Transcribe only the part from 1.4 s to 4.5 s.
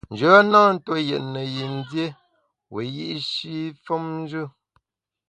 yin dié wiyi’shi femnjù.